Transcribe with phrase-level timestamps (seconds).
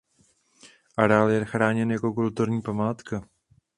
[0.97, 3.23] Areál je chráněn jako kulturní památka.